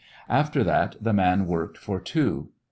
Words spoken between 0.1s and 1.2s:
After that the